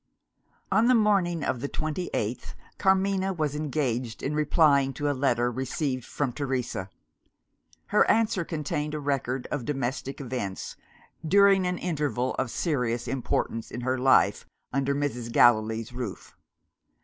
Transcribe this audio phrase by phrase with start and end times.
[0.71, 5.51] On the morning of the twenty eighth, Carmina was engaged in replying to a letter
[5.51, 6.89] received from Teresa.
[7.89, 10.75] Her answer contained a record of domestic events,
[11.23, 15.31] during an interval of serious importance in her life under Mrs.
[15.31, 16.35] Gallilee's roof.